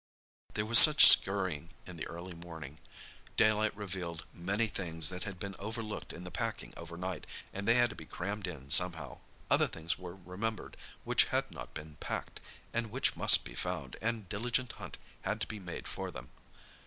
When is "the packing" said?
6.23-6.73